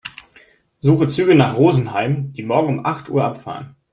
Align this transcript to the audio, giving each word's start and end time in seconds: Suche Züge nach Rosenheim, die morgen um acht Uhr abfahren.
Suche 0.79 1.05
Züge 1.09 1.35
nach 1.35 1.57
Rosenheim, 1.57 2.33
die 2.33 2.41
morgen 2.41 2.79
um 2.79 2.85
acht 2.87 3.07
Uhr 3.09 3.23
abfahren. 3.23 3.75